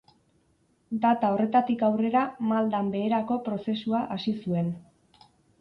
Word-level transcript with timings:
Data 1.03 1.29
horretatik 1.33 1.83
aurrera 1.89 2.25
maldan-beherako 2.53 3.39
prozesua 3.49 4.03
hasi 4.17 4.37
zuen. 4.47 4.77